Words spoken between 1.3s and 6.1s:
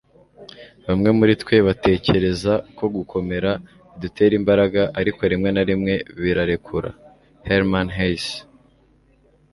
twe batekereza ko gukomera bidutera imbaraga, ariko rimwe na rimwe